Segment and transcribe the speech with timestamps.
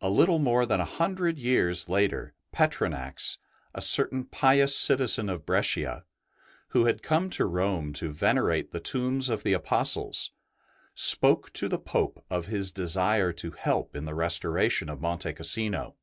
[0.00, 3.36] A little more than a hundred years later Petronax,
[3.74, 6.06] a certain pious citizen of Brescia,
[6.68, 10.30] who had come to Rome to venerate the tombs of the Apostles,
[10.94, 15.96] spoke to the Pope of his desire to help in the restoration of Monte Cassino.